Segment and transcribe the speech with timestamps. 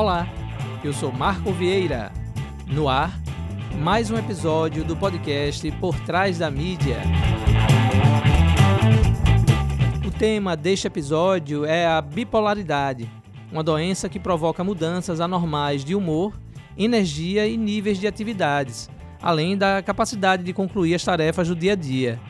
[0.00, 0.28] Olá,
[0.84, 2.12] eu sou Marco Vieira.
[2.68, 3.18] No ar,
[3.80, 6.98] mais um episódio do podcast Por Trás da Mídia.
[10.06, 13.10] O tema deste episódio é a bipolaridade,
[13.50, 16.32] uma doença que provoca mudanças anormais de humor,
[16.76, 18.88] energia e níveis de atividades,
[19.20, 22.20] além da capacidade de concluir as tarefas do dia a dia.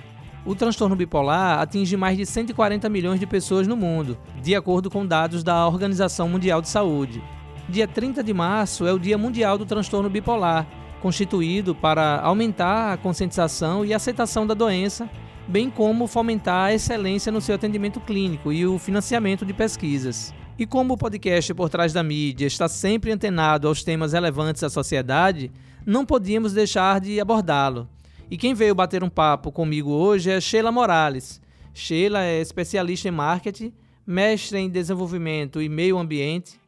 [0.46, 5.06] O transtorno bipolar atinge mais de 140 milhões de pessoas no mundo, de acordo com
[5.06, 7.22] dados da Organização Mundial de Saúde.
[7.68, 10.66] Dia 30 de março é o Dia Mundial do Transtorno Bipolar,
[11.02, 15.06] constituído para aumentar a conscientização e aceitação da doença,
[15.46, 20.32] bem como fomentar a excelência no seu atendimento clínico e o financiamento de pesquisas.
[20.58, 24.70] E como o podcast Por Trás da Mídia está sempre antenado aos temas relevantes à
[24.70, 25.52] sociedade,
[25.84, 27.86] não podíamos deixar de abordá-lo.
[28.30, 31.38] E quem veio bater um papo comigo hoje é Sheila Morales.
[31.74, 33.74] Sheila é especialista em marketing,
[34.06, 36.58] mestre em desenvolvimento e meio ambiente,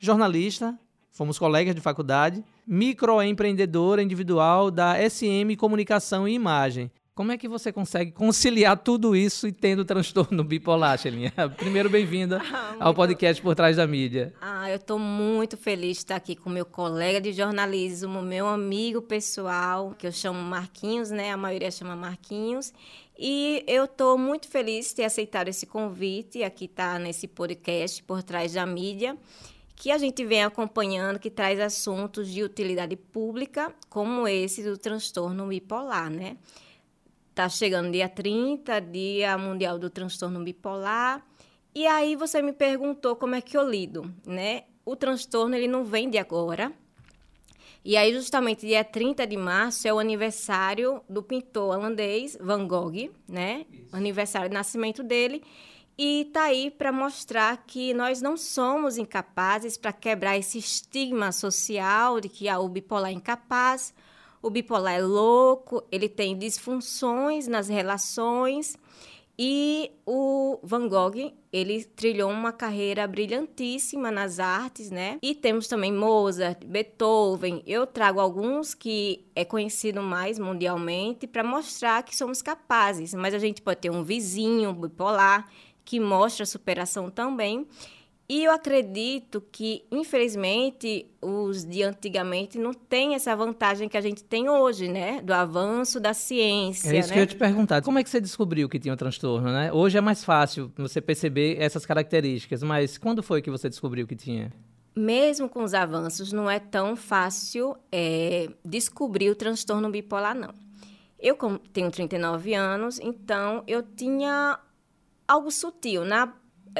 [0.00, 0.76] jornalista,
[1.12, 6.90] fomos colegas de faculdade, microempreendedora individual da SM Comunicação e Imagem.
[7.14, 11.34] Como é que você consegue conciliar tudo isso e tendo transtorno bipolar, Shelinha?
[11.58, 14.32] Primeiro, bem-vinda ah, ao podcast Por Trás da Mídia.
[14.40, 19.02] Ah, eu estou muito feliz de estar aqui com meu colega de jornalismo, meu amigo
[19.02, 21.30] pessoal, que eu chamo Marquinhos, né?
[21.30, 22.72] A maioria chama Marquinhos.
[23.18, 28.22] E eu estou muito feliz de ter aceitado esse convite, aqui está nesse podcast Por
[28.22, 29.14] Trás da Mídia
[29.80, 35.46] que a gente vem acompanhando, que traz assuntos de utilidade pública, como esse do transtorno
[35.46, 36.36] bipolar, né?
[37.34, 41.24] Tá chegando dia 30, Dia Mundial do Transtorno Bipolar.
[41.74, 44.64] E aí você me perguntou como é que eu lido, né?
[44.84, 46.70] O transtorno ele não vem de agora.
[47.82, 53.10] E aí justamente dia 30 de março é o aniversário do pintor holandês Van Gogh,
[53.26, 53.64] né?
[53.72, 53.96] Isso.
[53.96, 55.42] Aniversário de nascimento dele.
[56.02, 62.22] E está aí para mostrar que nós não somos incapazes para quebrar esse estigma social
[62.22, 63.92] de que ah, o bipolar é incapaz,
[64.40, 68.78] o bipolar é louco, ele tem disfunções nas relações.
[69.38, 75.18] E o Van Gogh, ele trilhou uma carreira brilhantíssima nas artes, né?
[75.22, 77.62] E temos também Mozart, Beethoven.
[77.66, 83.38] Eu trago alguns que é conhecido mais mundialmente para mostrar que somos capazes, mas a
[83.38, 85.46] gente pode ter um vizinho bipolar
[85.84, 87.66] que mostra superação também.
[88.32, 94.22] E eu acredito que, infelizmente, os de antigamente não têm essa vantagem que a gente
[94.22, 95.20] tem hoje, né?
[95.20, 96.94] Do avanço da ciência.
[96.94, 97.14] É isso né?
[97.14, 97.82] que eu ia te perguntar.
[97.82, 99.72] Como é que você descobriu que tinha um transtorno, né?
[99.72, 104.14] Hoje é mais fácil você perceber essas características, mas quando foi que você descobriu que
[104.14, 104.52] tinha?
[104.94, 110.54] Mesmo com os avanços, não é tão fácil é, descobrir o transtorno bipolar, não.
[111.18, 111.36] Eu
[111.72, 114.56] tenho 39 anos, então eu tinha
[115.30, 116.04] algo sutil.
[116.04, 116.32] Na,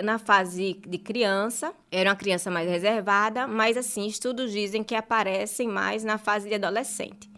[0.03, 5.69] na fase de criança, era uma criança mais reservada, mas assim, estudos dizem que aparecem
[5.69, 7.31] mais na fase de adolescente.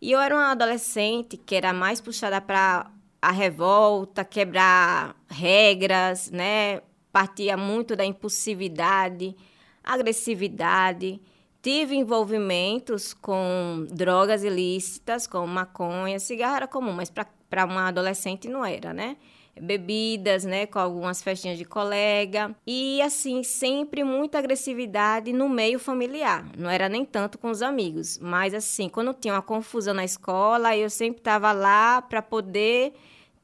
[0.00, 6.82] E eu era uma adolescente que era mais puxada para a revolta, quebrar regras, né?
[7.12, 9.34] Partia muito da impulsividade,
[9.82, 11.20] agressividade.
[11.60, 18.64] Tive envolvimentos com drogas ilícitas, como maconha, cigarro era comum, mas para uma adolescente não
[18.64, 19.16] era, né?
[19.60, 26.46] Bebidas, né, com algumas festinhas de colega e assim sempre muita agressividade no meio familiar.
[26.56, 30.76] Não era nem tanto com os amigos, mas assim quando tinha uma confusão na escola,
[30.76, 32.92] eu sempre estava lá para poder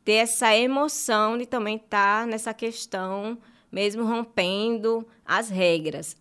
[0.04, 3.38] ter essa emoção de também estar tá nessa questão,
[3.72, 6.16] mesmo rompendo as regras.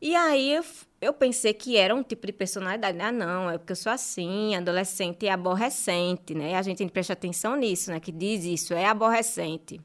[0.00, 0.60] E aí
[1.04, 2.98] eu pensei que era um tipo de personalidade.
[2.98, 6.56] Ah, não, é porque eu sou assim, adolescente é aborrecente, né?
[6.56, 8.00] A gente tem que prestar atenção nisso, né?
[8.00, 9.78] Que diz isso, é aborrecente.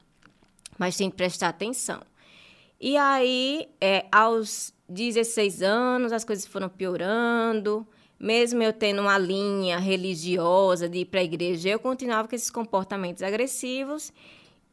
[0.78, 2.00] Mas tem que prestar atenção.
[2.80, 7.86] E aí, é, aos 16 anos, as coisas foram piorando.
[8.18, 12.50] Mesmo eu tendo uma linha religiosa de ir para a igreja, eu continuava com esses
[12.50, 14.10] comportamentos agressivos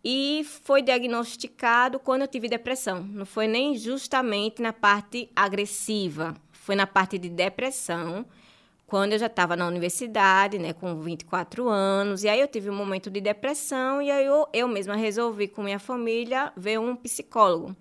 [0.03, 3.03] e foi diagnosticado quando eu tive depressão.
[3.03, 8.25] Não foi nem justamente na parte agressiva, foi na parte de depressão,
[8.85, 12.23] quando eu já estava na universidade, né, com 24 anos.
[12.23, 15.61] E aí eu tive um momento de depressão e aí eu, eu mesma resolvi com
[15.61, 17.75] minha família ver um psicólogo.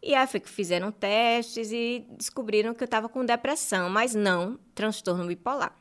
[0.00, 4.56] E aí foi que fizeram testes e descobriram que eu estava com depressão, mas não
[4.72, 5.74] transtorno bipolar.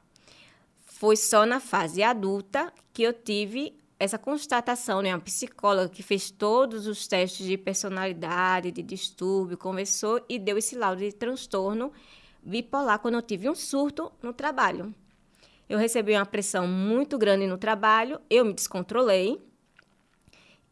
[0.84, 5.14] Foi só na fase adulta que eu tive essa constatação, né?
[5.14, 10.76] Uma psicóloga que fez todos os testes de personalidade, de distúrbio, conversou e deu esse
[10.76, 11.92] laudo de transtorno
[12.44, 14.94] bipolar quando eu tive um surto no trabalho.
[15.68, 19.42] Eu recebi uma pressão muito grande no trabalho, eu me descontrolei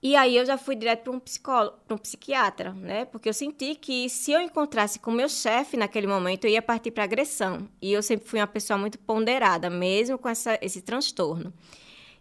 [0.06, 3.06] E aí eu já fui direto para um psicólogo, para um psiquiatra, né?
[3.06, 6.92] Porque eu senti que se eu encontrasse com meu chefe naquele momento, eu ia partir
[6.92, 7.70] para agressão.
[7.82, 11.54] E eu sempre fui uma pessoa muito ponderada, mesmo com essa, esse transtorno.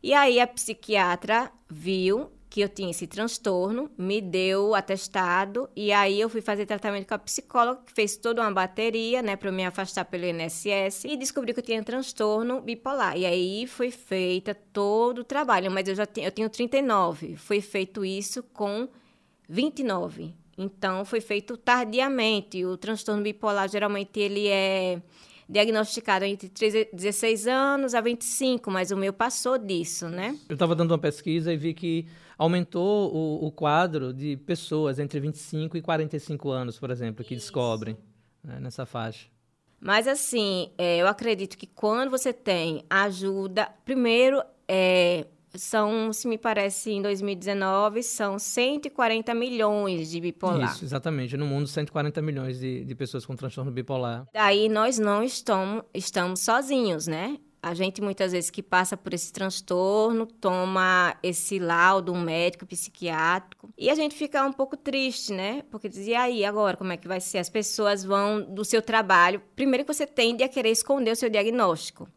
[0.03, 6.21] E aí a psiquiatra viu que eu tinha esse transtorno, me deu atestado e aí
[6.21, 9.65] eu fui fazer tratamento com a psicóloga, que fez toda uma bateria, né, para me
[9.65, 13.17] afastar pelo INSS e descobri que eu tinha transtorno bipolar.
[13.17, 17.37] E aí foi feita todo o trabalho, mas eu já tenho, eu tenho 39.
[17.37, 18.87] Foi feito isso com
[19.49, 20.35] 29.
[20.59, 22.67] Então foi feito tardiamente.
[22.67, 25.01] O transtorno bipolar geralmente ele é
[25.49, 26.51] diagnosticado entre
[26.93, 30.39] 16 anos a 25, mas o meu passou disso, né?
[30.49, 32.07] Eu estava dando uma pesquisa e vi que
[32.39, 37.47] aumentou o, o, quadro de pessoas entre 25 e 45 anos, por exemplo, que Isso.
[37.47, 37.97] descobrem
[38.43, 39.29] né, nessa faixa.
[39.81, 46.39] Mas assim, é, eu acredito que quando você tem ajuda, primeiro é, são, se me
[46.39, 50.73] parece, em 2019, são 140 milhões de bipolar.
[50.73, 51.37] Isso, exatamente.
[51.37, 54.27] No mundo, 140 milhões de, de pessoas com transtorno bipolar.
[54.33, 57.39] Daí nós não estamos, estamos sozinhos, né?
[57.65, 63.73] A gente, muitas vezes, que passa por esse transtorno, toma esse laudo, um médico psiquiátrico,
[63.79, 65.63] e a gente fica um pouco triste, né?
[65.71, 67.39] Porque diz, e aí, agora, como é que vai ser?
[67.39, 69.41] As pessoas vão do seu trabalho.
[69.55, 72.09] Primeiro que você tende a querer esconder o seu diagnóstico.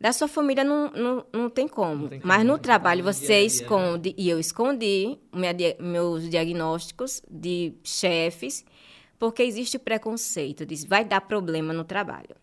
[0.00, 2.02] Da sua família não, não, não tem como.
[2.02, 7.74] Não tem como Mas no trabalho você esconde, e eu escondi minha, meus diagnósticos de
[7.82, 8.64] chefes,
[9.18, 12.36] porque existe preconceito, diz, vai dar problema no trabalho.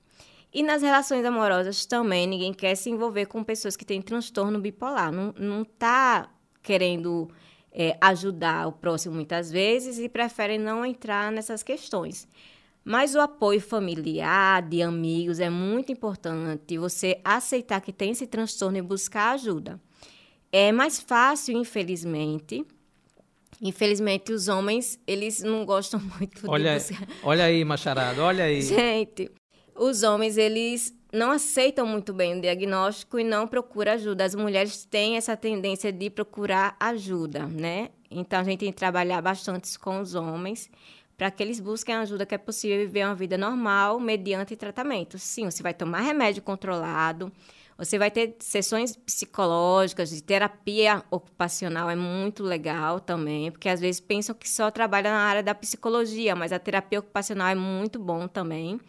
[0.54, 5.12] E nas relações amorosas também, ninguém quer se envolver com pessoas que têm transtorno bipolar.
[5.12, 6.30] Não, não tá
[6.62, 7.30] querendo
[7.72, 12.28] é, ajudar o próximo muitas vezes e preferem não entrar nessas questões.
[12.84, 16.78] Mas o apoio familiar, de amigos, é muito importante.
[16.78, 19.80] Você aceitar que tem esse transtorno e buscar ajuda.
[20.52, 22.66] É mais fácil, infelizmente.
[23.62, 27.08] Infelizmente, os homens, eles não gostam muito olha, de buscar.
[27.24, 28.62] Olha aí, macharada, olha aí.
[28.64, 29.30] Gente,
[29.76, 34.26] os homens, eles não aceitam muito bem o diagnóstico e não procuram ajuda.
[34.26, 37.90] As mulheres têm essa tendência de procurar ajuda, né?
[38.10, 40.70] Então, a gente tem que trabalhar bastante com os homens
[41.22, 45.20] para que eles busquem ajuda que é possível viver uma vida normal mediante tratamento.
[45.20, 47.32] Sim, você vai tomar remédio controlado,
[47.78, 54.02] você vai ter sessões psicológicas, de terapia ocupacional, é muito legal também, porque às vezes
[54.02, 58.28] pensam que só trabalha na área da psicologia, mas a terapia ocupacional é muito bom
[58.28, 58.82] também.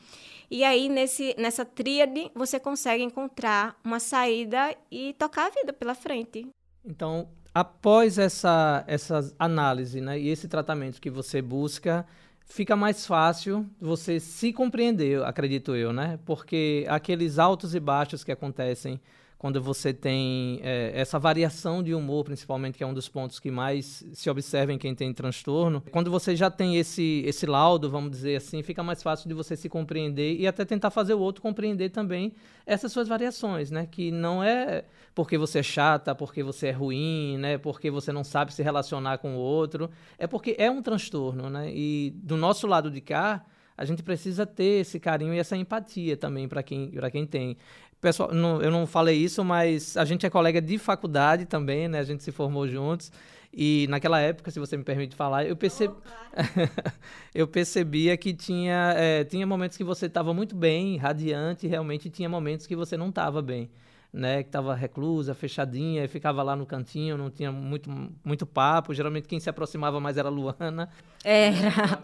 [0.51, 5.95] E aí, nesse, nessa tríade, você consegue encontrar uma saída e tocar a vida pela
[5.95, 6.49] frente.
[6.83, 12.07] Então, após essa, essa análise né, e esse tratamento que você busca,
[12.45, 16.19] fica mais fácil você se compreender, acredito eu, né?
[16.25, 19.01] Porque aqueles altos e baixos que acontecem
[19.43, 23.51] quando você tem é, essa variação de humor, principalmente, que é um dos pontos que
[23.51, 28.13] mais se observa em quem tem transtorno, quando você já tem esse, esse laudo, vamos
[28.13, 31.43] dizer assim, fica mais fácil de você se compreender e até tentar fazer o outro
[31.43, 32.33] compreender também
[32.65, 33.85] essas suas variações, né?
[33.91, 37.59] Que não é porque você é chata, porque você é ruim, né?
[37.59, 41.69] Porque você não sabe se relacionar com o outro, é porque é um transtorno, né?
[41.75, 43.45] E do nosso lado de cá,
[43.77, 47.57] a gente precisa ter esse carinho e essa empatia também para quem, quem tem
[48.03, 52.01] pessoal, não, eu não falei isso, mas a gente é colega de faculdade também, né?
[52.01, 53.13] A gente se formou juntos.
[53.55, 55.57] E naquela época, se você me permite falar, eu,
[57.35, 62.11] eu percebia que tinha, é, tinha momentos que você estava muito bem, radiante, e realmente
[62.11, 63.71] tinha momentos que você não estava bem
[64.13, 67.89] né, que estava reclusa, fechadinha, ficava lá no cantinho, não tinha muito,
[68.23, 68.93] muito papo.
[68.93, 70.91] Geralmente quem se aproximava mais era a Luana.
[71.25, 72.03] Era.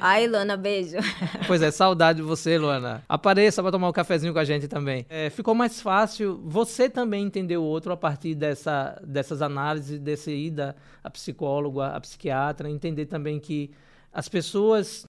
[0.00, 0.96] Ai, Luana, beijo.
[1.48, 3.02] Pois é, saudade de você, Luana.
[3.08, 5.04] Apareça para tomar um cafezinho com a gente também.
[5.08, 10.30] É, ficou mais fácil você também entender o outro a partir dessa, dessas análises, desse
[10.30, 13.72] ida a psicólogo, a, a psiquiatra, entender também que
[14.12, 15.04] as pessoas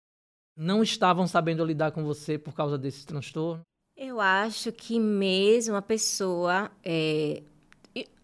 [0.58, 3.62] não estavam sabendo lidar com você por causa desse transtorno.
[3.96, 7.44] Eu acho que mesmo a pessoa é,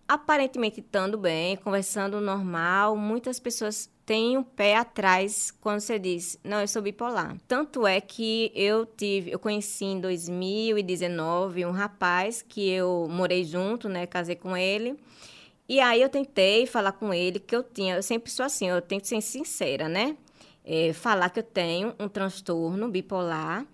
[0.07, 6.61] aparentemente estando bem, conversando normal, muitas pessoas têm um pé atrás quando você diz, não,
[6.61, 7.37] eu sou bipolar.
[7.47, 13.89] Tanto é que eu tive, eu conheci em 2019 um rapaz que eu morei junto,
[13.89, 14.97] né, casei com ele.
[15.67, 18.81] E aí eu tentei falar com ele que eu tinha, eu sempre sou assim, eu
[18.81, 20.15] tento ser sincera, né?
[20.63, 23.65] É, falar que eu tenho um transtorno bipolar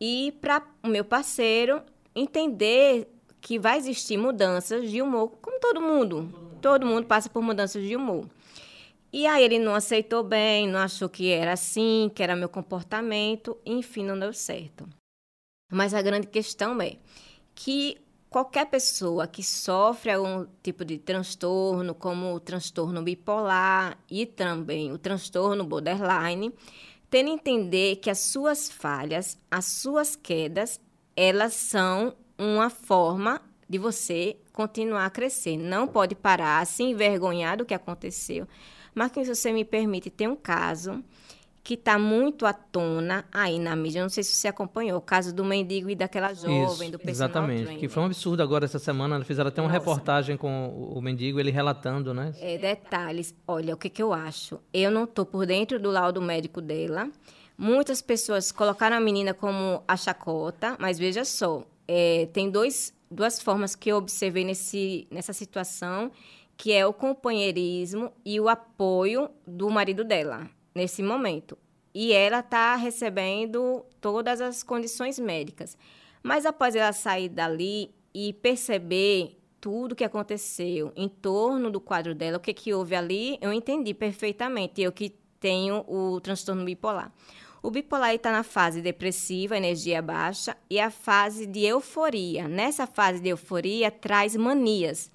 [0.00, 1.82] e para o meu parceiro
[2.14, 3.08] entender
[3.40, 6.28] que vai existir mudanças de humor, como todo mundo.
[6.60, 8.26] Todo mundo passa por mudanças de humor.
[9.12, 13.56] E aí ele não aceitou bem, não achou que era assim, que era meu comportamento,
[13.64, 14.86] enfim, não deu certo.
[15.70, 16.96] Mas a grande questão é
[17.54, 17.98] que
[18.28, 24.98] qualquer pessoa que sofre algum tipo de transtorno, como o transtorno bipolar e também o
[24.98, 26.52] transtorno borderline,
[27.10, 30.80] que entender que as suas falhas, as suas quedas,
[31.16, 35.56] elas são uma forma de você continuar a crescer.
[35.56, 38.46] Não pode parar, se envergonhar do que aconteceu.
[38.94, 41.04] Marquinhos, se você me permite, tem um caso
[41.66, 44.00] que está muito à tona aí na mídia.
[44.00, 47.28] Não sei se você acompanhou o caso do mendigo e daquela jovem, Isso, do personal
[47.28, 47.62] Exatamente.
[47.64, 47.80] trainer.
[47.80, 49.24] Que foi um absurdo agora essa semana.
[49.24, 49.80] Fizeram até uma Nossa.
[49.80, 52.32] reportagem com o mendigo, ele relatando, né?
[52.38, 53.34] É, detalhes.
[53.48, 54.60] Olha, o que, que eu acho?
[54.72, 57.10] Eu não estou por dentro do laudo médico dela.
[57.58, 63.42] Muitas pessoas colocaram a menina como a chacota, mas veja só, é, tem dois, duas
[63.42, 66.12] formas que eu observei nesse, nessa situação,
[66.56, 71.56] que é o companheirismo e o apoio do marido dela nesse momento.
[71.94, 75.76] E ela está recebendo todas as condições médicas.
[76.22, 82.36] Mas após ela sair dali e perceber tudo que aconteceu em torno do quadro dela,
[82.36, 84.82] o que, que houve ali, eu entendi perfeitamente.
[84.82, 87.10] Eu que tenho o transtorno bipolar.
[87.62, 92.46] O bipolar está na fase depressiva, energia baixa, e a fase de euforia.
[92.46, 95.10] Nessa fase de euforia, traz manias,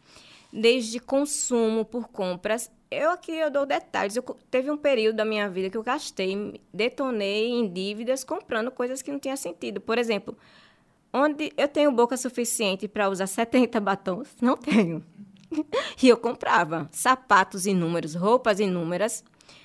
[0.51, 2.71] desde consumo por compras.
[2.89, 4.15] Eu aqui eu dou detalhes.
[4.15, 9.01] Eu, teve um período da minha vida que eu gastei, detonei em dívidas comprando coisas
[9.01, 9.79] que não tinha sentido.
[9.79, 10.37] Por exemplo,
[11.13, 14.29] onde eu tenho boca suficiente para usar 70 batons?
[14.41, 15.03] Não tenho.
[16.01, 19.23] e eu comprava sapatos inúmeros, roupas inúmeras.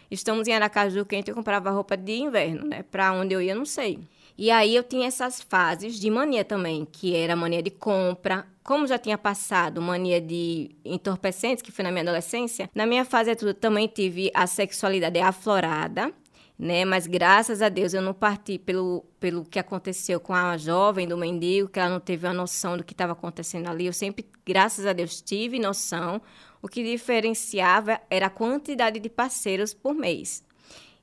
[0.09, 2.85] Estamos em Aracaju quente, eu comprava roupa de inverno, né?
[2.85, 3.99] Para onde eu ia, não sei.
[4.39, 8.47] E aí eu tinha essas fases de mania também, que era mania de compra.
[8.63, 13.31] Como já tinha passado mania de entorpecentes, que foi na minha adolescência, na minha fase
[13.31, 16.13] adulta também tive a sexualidade aflorada,
[16.59, 16.85] né?
[16.85, 21.17] Mas graças a Deus eu não parti pelo, pelo que aconteceu com a jovem do
[21.17, 23.87] mendigo, que ela não teve a noção do que estava acontecendo ali.
[23.87, 26.21] Eu sempre, graças a Deus, tive noção.
[26.61, 30.43] O que diferenciava era a quantidade de parceiros por mês.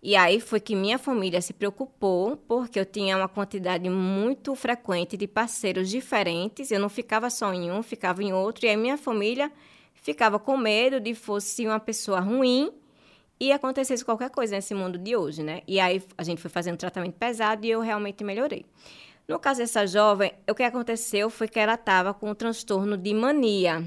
[0.06, 5.16] E aí foi que minha família se preocupou, porque eu tinha uma quantidade muito frequente
[5.16, 6.72] de parceiros diferentes.
[6.72, 8.66] Eu não ficava só em um, ficava em outro.
[8.66, 9.50] E aí minha família
[9.94, 12.70] ficava com medo de fosse uma pessoa ruim
[13.40, 15.62] e acontecesse qualquer coisa nesse mundo de hoje, né?
[15.66, 18.66] E aí a gente foi fazendo tratamento pesado e eu realmente melhorei.
[19.26, 23.14] No caso dessa jovem, o que aconteceu foi que ela estava com um transtorno de
[23.14, 23.82] mania.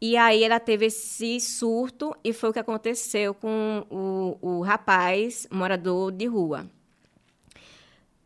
[0.00, 5.48] E aí ela teve esse surto e foi o que aconteceu com o, o rapaz
[5.50, 6.68] morador de rua.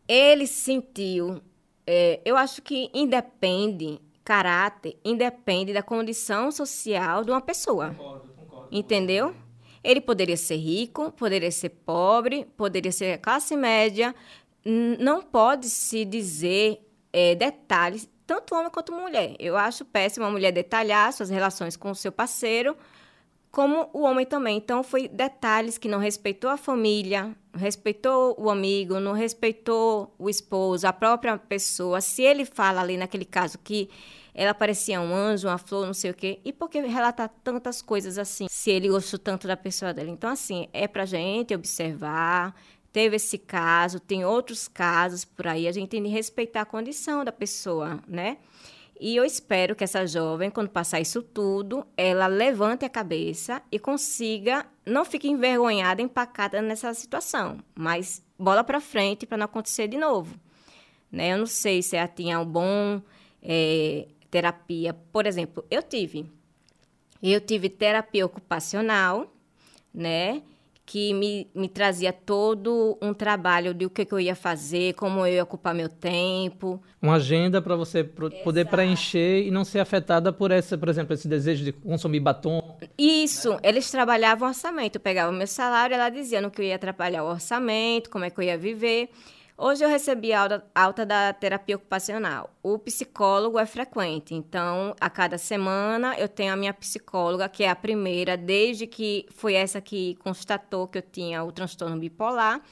[0.09, 1.41] Ele sentiu,
[1.87, 7.91] é, eu acho que independe, caráter, independe da condição social de uma pessoa.
[7.91, 8.69] Concordo, concordo.
[8.73, 9.35] Entendeu?
[9.83, 14.13] Ele poderia ser rico, poderia ser pobre, poderia ser classe média.
[14.99, 19.35] Não pode se dizer é, detalhes, tanto homem quanto mulher.
[19.41, 22.77] Eu acho péssimo a mulher detalhar suas relações com o seu parceiro,
[23.51, 24.57] como o homem também.
[24.57, 30.31] Então, foi detalhes que não respeitou a família, não respeitou o amigo, não respeitou o
[30.31, 32.01] esposo, a própria pessoa.
[32.01, 33.91] Se ele fala ali naquele caso que
[34.33, 37.83] ela parecia um anjo, uma flor, não sei o quê, e por que relatar tantas
[37.83, 40.13] coisas assim, se ele gostou tanto da pessoa dele?
[40.13, 42.55] Então, assim, é pra gente observar.
[42.93, 47.25] Teve esse caso, tem outros casos por aí, a gente tem de respeitar a condição
[47.25, 48.39] da pessoa, né?
[49.01, 53.79] E eu espero que essa jovem, quando passar isso tudo, ela levante a cabeça e
[53.79, 59.97] consiga, não fique envergonhada, empacada nessa situação, mas bola para frente para não acontecer de
[59.97, 60.39] novo.
[61.11, 61.33] Né?
[61.33, 63.01] Eu não sei se ela tinha um bom
[63.43, 64.93] eh, terapia.
[64.93, 66.27] Por exemplo, eu tive.
[67.23, 69.33] Eu tive terapia ocupacional,
[69.93, 70.43] né?
[70.91, 75.21] Que me, me trazia todo um trabalho de o que, que eu ia fazer, como
[75.25, 76.83] eu ia ocupar meu tempo.
[77.01, 81.15] Uma agenda para você pro- poder preencher e não ser afetada por essa, por exemplo,
[81.15, 82.77] esse desejo de consumir batom.
[82.99, 84.97] Isso, eles trabalhavam orçamento.
[84.97, 88.31] Eu pegava meu salário, ela dizia no que eu ia atrapalhar o orçamento, como é
[88.31, 89.11] que eu ia viver.
[89.63, 92.49] Hoje eu recebi alta, alta da terapia ocupacional.
[92.63, 97.69] O psicólogo é frequente, então a cada semana eu tenho a minha psicóloga, que é
[97.69, 102.63] a primeira, desde que foi essa que constatou que eu tinha o transtorno bipolar.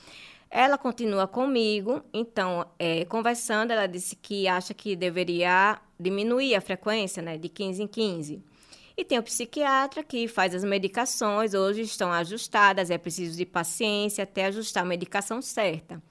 [0.51, 7.23] Ela continua comigo, então, é, conversando, ela disse que acha que deveria diminuir a frequência,
[7.23, 8.43] né, de 15 em 15.
[8.97, 14.25] E tem o psiquiatra que faz as medicações, hoje estão ajustadas, é preciso de paciência
[14.25, 16.03] até ajustar a medicação certa.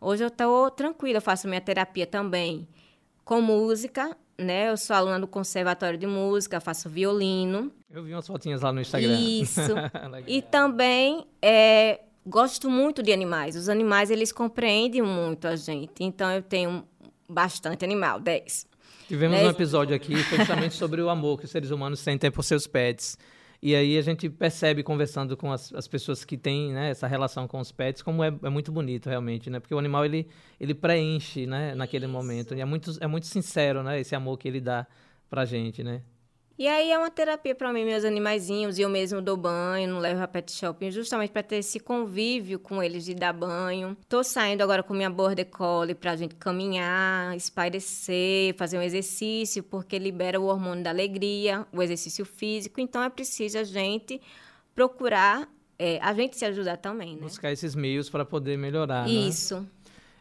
[0.00, 2.68] Hoje eu estou tranquila, eu faço minha terapia também
[3.24, 4.70] com música, né?
[4.70, 7.72] Eu sou aluna do Conservatório de Música, faço violino.
[7.90, 9.18] Eu vi umas fotinhas lá no Instagram.
[9.18, 9.60] Isso.
[10.26, 13.56] E também é, gosto muito de animais.
[13.56, 16.04] Os animais, eles compreendem muito a gente.
[16.04, 16.84] Então, eu tenho
[17.28, 18.66] bastante animal, 10.
[19.08, 19.46] Tivemos né?
[19.46, 23.18] um episódio aqui justamente sobre o amor que os seres humanos sentem por seus pets.
[23.60, 27.48] E aí a gente percebe, conversando com as, as pessoas que têm né, essa relação
[27.48, 29.58] com os pets, como é, é, muito bonito realmente, né?
[29.58, 30.28] Porque o animal, ele,
[30.60, 32.12] ele preenche, né, naquele Isso.
[32.12, 32.54] momento.
[32.54, 34.86] E é muito, é muito sincero, né, esse amor que ele dá
[35.28, 36.02] pra gente, né?
[36.58, 40.00] E aí é uma terapia para mim, meus animaizinhos, e eu mesmo dou banho, não
[40.00, 43.96] levo a pet shopping, justamente para ter esse convívio com eles de dar banho.
[44.08, 50.00] Tô saindo agora com minha border collie pra gente caminhar, espairecer, fazer um exercício, porque
[50.00, 54.20] libera o hormônio da alegria, o exercício físico, então é preciso a gente
[54.74, 55.48] procurar
[55.78, 57.22] é, a gente se ajudar também, né?
[57.22, 59.12] Buscar esses meios para poder melhorar, né?
[59.12, 59.60] Isso.
[59.60, 59.66] Né?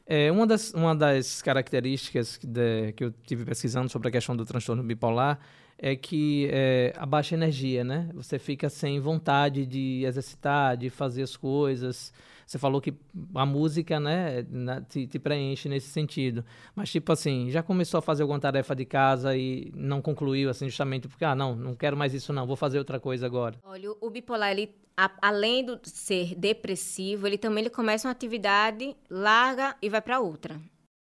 [0.06, 4.46] É, uma, das, uma das características de, que eu tive pesquisando sobre a questão do
[4.46, 5.40] transtorno bipolar
[5.78, 8.10] é que é, a energia, né?
[8.14, 12.12] Você fica sem vontade de exercitar, de fazer as coisas.
[12.46, 12.94] Você falou que
[13.36, 14.46] a música, né,
[14.88, 16.46] te, te, preenche nesse sentido.
[16.74, 20.70] Mas, tipo assim, já começou a fazer alguma tarefa de casa e não concluiu, assim,
[20.70, 23.60] justamente porque, ah, não, não quero mais isso não, vou fazer outra coisa agora.
[23.64, 28.96] Olha, o bipolar, ele, a, além de ser depressivo, ele também ele começa uma atividade,
[29.10, 30.58] larga e vai para outra.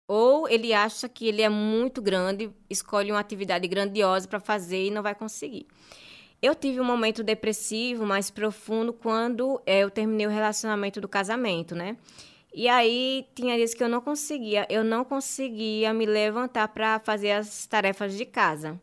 [0.09, 4.91] Ou ele acha que ele é muito grande, escolhe uma atividade grandiosa para fazer e
[4.91, 5.67] não vai conseguir.
[6.41, 11.75] Eu tive um momento depressivo mais profundo quando é, eu terminei o relacionamento do casamento,
[11.75, 11.97] né?
[12.55, 17.33] E aí tinha dias que eu não conseguia, eu não conseguia me levantar para fazer
[17.33, 18.81] as tarefas de casa.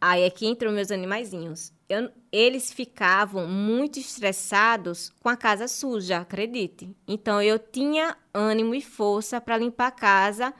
[0.00, 1.73] Aí é que entram meus animaizinhos.
[1.88, 6.88] Eu, eles ficavam muito estressados com a casa suja, acredite.
[7.06, 10.54] Então eu tinha ânimo e força para limpar a casa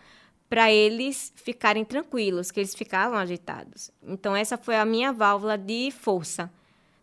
[0.48, 3.90] para eles ficarem tranquilos, que eles ficavam agitados.
[4.02, 6.52] Então essa foi a minha válvula de força,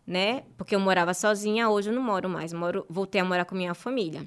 [0.06, 0.44] né?
[0.56, 3.74] Porque eu morava sozinha, hoje eu não moro mais, moro, voltei a morar com minha
[3.74, 4.26] família,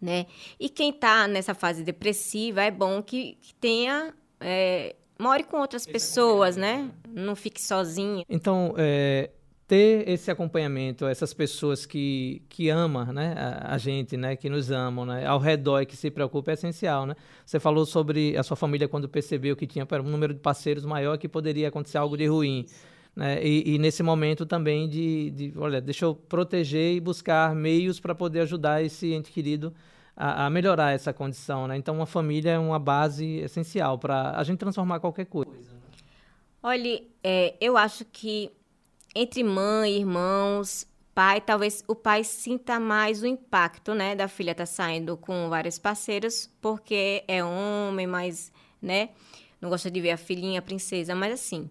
[0.00, 0.26] né?
[0.58, 5.86] E quem está nessa fase depressiva é bom que, que tenha é, more com outras
[5.86, 6.90] pessoas, né?
[7.08, 8.24] Não fique sozinha.
[8.28, 9.30] Então, é,
[9.66, 14.70] ter esse acompanhamento, essas pessoas que, que amam né, a, a, gente, né, que nos
[14.70, 17.04] amam, né, ao redor e que se preocupam é essencial.
[17.04, 17.16] Né?
[17.44, 21.18] Você falou sobre a sua família quando percebeu que tinha um número de parceiros maior
[21.18, 22.66] que poderia acontecer algo de ruim.
[23.14, 23.44] Né?
[23.44, 28.14] E, e, nesse momento também de, de, olha, deixa eu proteger e buscar meios para
[28.14, 29.74] poder ajudar esse ente querido
[30.16, 31.76] a, a, melhorar essa condição, né?
[31.76, 35.50] Então, uma família é uma base essencial para a gente transformar qualquer coisa.
[35.52, 35.80] Né?
[36.62, 38.50] Olha, é, eu acho que
[39.14, 44.64] entre mãe, irmãos, pai, talvez o pai sinta mais o impacto, né, da filha estar
[44.64, 48.52] tá saindo com vários parceiros, porque é homem, mas,
[48.82, 49.08] né,
[49.58, 51.70] não gosta de ver a filhinha, a princesa, mas assim,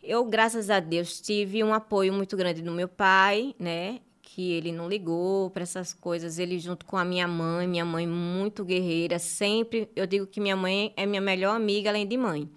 [0.00, 3.98] eu, graças a Deus, tive um apoio muito grande do meu pai, né,
[4.34, 6.40] que ele não ligou para essas coisas.
[6.40, 10.56] Ele junto com a minha mãe, minha mãe muito guerreira, sempre eu digo que minha
[10.56, 12.50] mãe é minha melhor amiga além de mãe.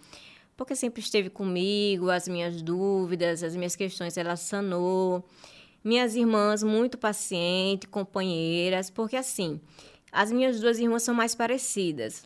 [0.56, 5.24] Porque sempre esteve comigo, as minhas dúvidas, as minhas questões ela sanou.
[5.84, 9.62] Minhas irmãs muito pacientes, companheiras, porque assim,
[10.12, 12.24] as minhas duas irmãs são mais parecidas.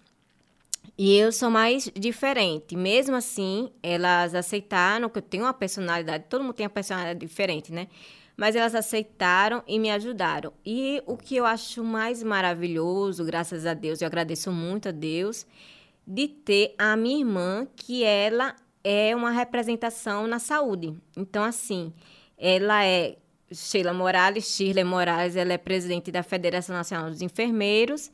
[0.98, 2.78] E eu sou mais diferente.
[2.78, 7.74] Mesmo assim, elas aceitaram que eu tenho uma personalidade, todo mundo tem uma personalidade diferente,
[7.74, 7.90] né?
[8.36, 10.54] Mas elas aceitaram e me ajudaram.
[10.66, 15.46] E o que eu acho mais maravilhoso, graças a Deus, eu agradeço muito a Deus,
[16.06, 20.94] de ter a minha irmã, que ela é uma representação na saúde.
[21.16, 21.94] Então, assim,
[22.38, 23.18] ela é
[23.54, 28.12] Sheila Morales, Shirley Morales, ela é presidente da Federação Nacional dos Enfermeiros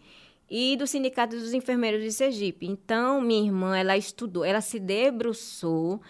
[0.49, 2.65] e do Sindicato dos Enfermeiros de Sergipe.
[2.65, 6.01] Então, minha irmã, ela estudou, ela se debruçou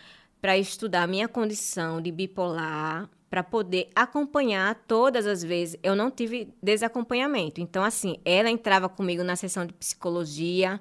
[0.42, 5.78] para estudar minha condição de bipolar, para poder acompanhar todas as vezes.
[5.84, 7.60] Eu não tive desacompanhamento.
[7.60, 10.80] Então, assim, ela entrava comigo na sessão de psicologia,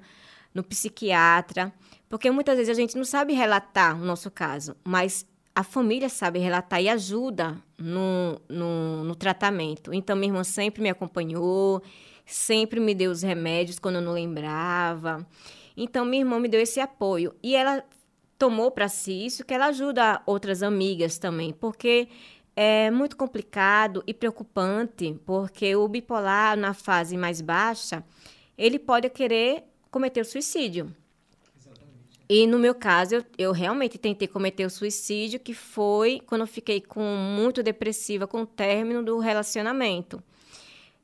[0.53, 1.73] no psiquiatra,
[2.09, 6.39] porque muitas vezes a gente não sabe relatar o nosso caso, mas a família sabe
[6.39, 9.93] relatar e ajuda no, no, no tratamento.
[9.93, 11.81] Então, minha irmã sempre me acompanhou,
[12.25, 15.27] sempre me deu os remédios quando eu não lembrava.
[15.75, 17.33] Então, minha irmã me deu esse apoio.
[17.41, 17.83] E ela
[18.37, 22.07] tomou para si isso, que ela ajuda outras amigas também, porque
[22.59, 28.03] é muito complicado e preocupante, porque o bipolar, na fase mais baixa,
[28.57, 30.91] ele pode querer cometer o suicídio.
[31.55, 32.19] Exatamente.
[32.27, 36.47] E no meu caso, eu, eu realmente tentei cometer o suicídio, que foi quando eu
[36.47, 40.19] fiquei com muito depressiva com o término do relacionamento.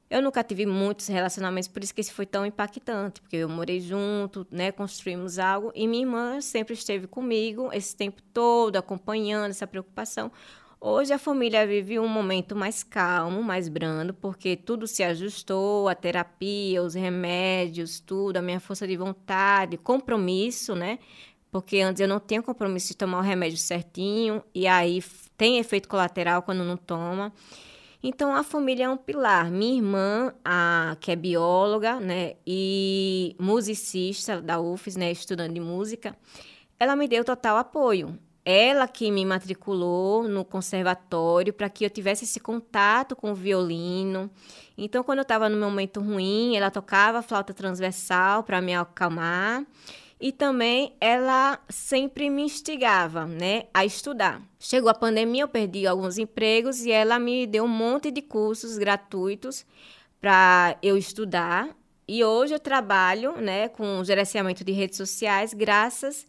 [0.09, 3.79] Eu nunca tive muitos relacionamentos, por isso que esse foi tão impactante, porque eu morei
[3.79, 9.67] junto, né, construímos algo, e minha irmã sempre esteve comigo esse tempo todo, acompanhando essa
[9.67, 10.31] preocupação.
[10.86, 15.96] Hoje a família vive um momento mais calmo, mais brando, porque tudo se ajustou, a
[15.96, 21.00] terapia, os remédios, tudo, a minha força de vontade, compromisso, né?
[21.50, 25.02] porque antes eu não tinha compromisso de tomar o remédio certinho, e aí
[25.38, 27.32] tem efeito colateral quando não toma.
[28.04, 29.50] Então, a família é um pilar.
[29.50, 36.13] Minha irmã, a, que é bióloga, né, e musicista da UFES, né, estudando de música,
[36.78, 38.19] ela me deu total apoio.
[38.45, 44.29] Ela que me matriculou no conservatório para que eu tivesse esse contato com o violino.
[44.77, 49.65] Então, quando eu estava no momento ruim, ela tocava flauta transversal para me acalmar.
[50.19, 54.41] E também ela sempre me instigava, né, a estudar.
[54.60, 58.77] Chegou a pandemia, eu perdi alguns empregos e ela me deu um monte de cursos
[58.77, 59.65] gratuitos
[60.21, 61.69] para eu estudar.
[62.08, 66.25] E hoje eu trabalho, né, com gerenciamento de redes sociais, graças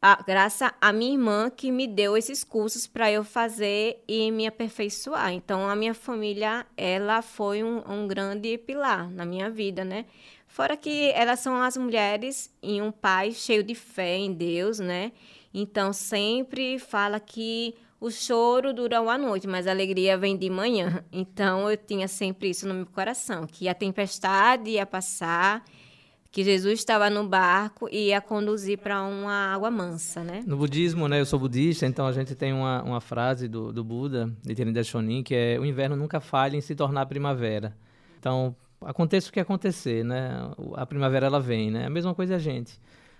[0.00, 4.46] a, graças a minha irmã que me deu esses cursos para eu fazer e me
[4.46, 5.32] aperfeiçoar.
[5.32, 10.04] Então, a minha família, ela foi um, um grande pilar na minha vida, né?
[10.46, 15.12] Fora que elas são as mulheres e um pai cheio de fé em Deus, né?
[15.52, 21.04] Então sempre fala que o choro dura uma noite, mas a alegria vem de manhã.
[21.12, 25.64] Então eu tinha sempre isso no meu coração, que a tempestade ia passar,
[26.30, 30.42] que Jesus estava no barco e ia conduzir para uma água mansa, né?
[30.46, 31.20] No budismo, né?
[31.20, 34.84] Eu sou budista, então a gente tem uma, uma frase do, do Buda, de Trinidad
[34.84, 37.74] Shonin, que é o inverno nunca falha em se tornar primavera.
[38.18, 40.50] Então, aconteça o que acontecer, né?
[40.74, 41.86] A primavera ela vem, né?
[41.86, 42.78] A mesma coisa a gente.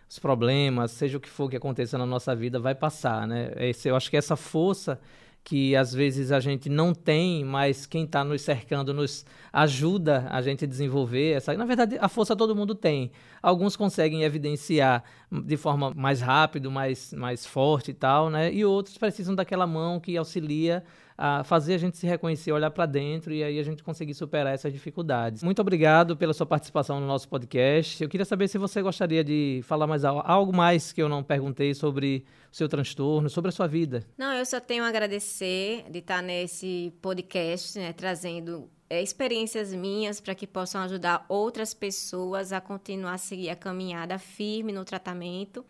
[0.08, 3.52] Os problemas, seja o que for que aconteça na nossa vida, vai passar, né?
[3.56, 5.00] Esse, eu acho que essa força
[5.48, 10.42] que às vezes a gente não tem, mas quem está nos cercando nos ajuda a
[10.42, 11.54] gente desenvolver essa.
[11.54, 13.10] Na verdade, a força todo mundo tem.
[13.42, 18.52] Alguns conseguem evidenciar de forma mais rápida, mais, mais forte e tal, né?
[18.52, 20.84] E outros precisam daquela mão que auxilia
[21.20, 24.54] a fazer a gente se reconhecer, olhar para dentro e aí a gente conseguir superar
[24.54, 25.42] essas dificuldades.
[25.42, 28.00] Muito obrigado pela sua participação no nosso podcast.
[28.00, 31.74] Eu queria saber se você gostaria de falar mais algo mais que eu não perguntei
[31.74, 34.06] sobre o seu transtorno, sobre a sua vida.
[34.16, 40.20] Não, eu só tenho a agradecer de estar nesse podcast, né, trazendo é, experiências minhas
[40.20, 45.66] para que possam ajudar outras pessoas a continuar a seguir a caminhada firme no tratamento.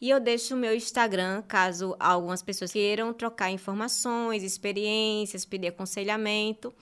[0.00, 6.74] E eu deixo o meu Instagram, caso algumas pessoas queiram trocar informações, experiências, pedir aconselhamento.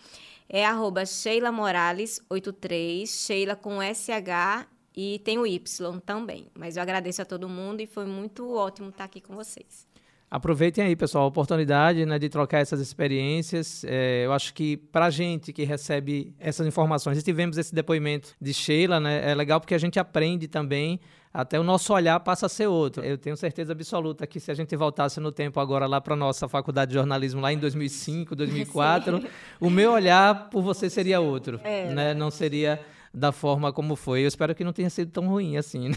[0.48, 6.48] É arroba Sheila Morales 83, Sheila com SH e tem o Y também.
[6.55, 9.87] Mas eu agradeço a todo mundo e foi muito ótimo estar aqui com vocês.
[10.31, 13.85] Aproveitem aí, pessoal, a oportunidade né, de trocar essas experiências.
[13.85, 18.35] É, eu acho que para a gente que recebe essas informações, e tivemos esse depoimento
[18.40, 20.98] de Sheila, né, é legal porque a gente aprende também
[21.35, 23.05] até o nosso olhar passa a ser outro.
[23.05, 26.47] Eu tenho certeza absoluta que se a gente voltasse no tempo agora lá para nossa
[26.47, 29.27] faculdade de jornalismo lá em 2005, 2004, Sim.
[29.61, 31.92] o meu olhar por você seria outro, é.
[31.92, 32.14] né?
[32.14, 32.81] Não seria
[33.14, 34.22] da forma como foi.
[34.24, 35.90] Eu espero que não tenha sido tão ruim assim.
[35.90, 35.96] Né?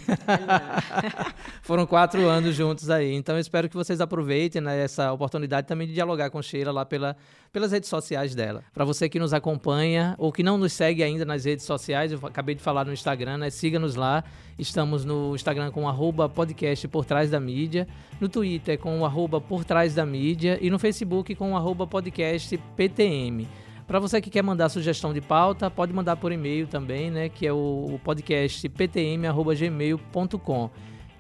[1.64, 3.14] Foram quatro anos juntos aí.
[3.14, 6.86] Então eu espero que vocês aproveitem né, essa oportunidade também de dialogar com Sheila lá
[6.86, 7.18] pela,
[7.52, 8.64] pelas redes sociais dela.
[8.72, 12.20] Para você que nos acompanha ou que não nos segue ainda nas redes sociais, eu
[12.22, 13.50] acabei de falar no Instagram, né?
[13.50, 14.24] Siga-nos lá.
[14.60, 17.88] Estamos no Instagram com arroba podcast por trás da mídia,
[18.22, 23.48] no Twitter com arroba por trás da mídia e no Facebook com arroba podcast PTM.
[23.88, 27.30] Para você que quer mandar sugestão de pauta, pode mandar por e-mail também, né?
[27.30, 30.70] Que é o podcast ptm.gmail.com.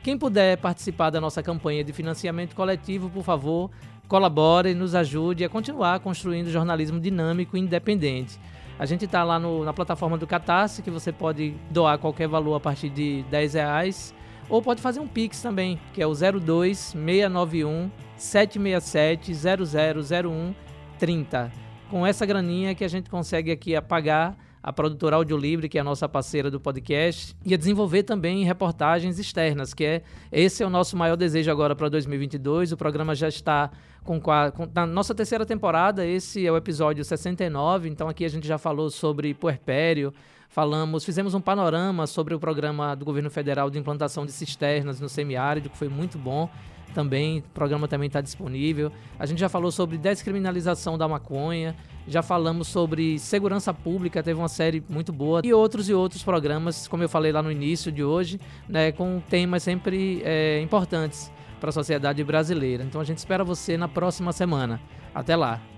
[0.03, 3.71] Quem puder participar da nossa campanha de financiamento coletivo, por favor,
[4.09, 8.37] colabore, nos ajude a continuar construindo jornalismo dinâmico e independente.
[8.77, 12.55] A gente está lá no, na plataforma do Catarse, que você pode doar qualquer valor
[12.55, 14.13] a partir de 10 reais.
[14.49, 20.53] Ou pode fazer um Pix também, que é o 02 691 767 0001
[20.99, 25.81] 30 com essa graninha que a gente consegue aqui apagar a produtora Audiolivre, que é
[25.81, 30.65] a nossa parceira do podcast, e a desenvolver também reportagens externas, que é esse é
[30.65, 32.73] o nosso maior desejo agora para 2022.
[32.73, 33.71] O programa já está
[34.03, 38.45] com, com na nossa terceira temporada, esse é o episódio 69, então aqui a gente
[38.45, 40.13] já falou sobre puerpério,
[40.49, 45.07] falamos, fizemos um panorama sobre o programa do governo federal de implantação de cisternas no
[45.07, 46.49] semiárido, que foi muito bom
[46.93, 48.91] também, o programa também está disponível.
[49.19, 51.75] A gente já falou sobre descriminalização da maconha,
[52.07, 56.87] já falamos sobre segurança pública, teve uma série muito boa, e outros e outros programas,
[56.87, 61.69] como eu falei lá no início de hoje, né, com temas sempre é, importantes para
[61.69, 62.83] a sociedade brasileira.
[62.83, 64.79] Então a gente espera você na próxima semana.
[65.13, 65.76] Até lá!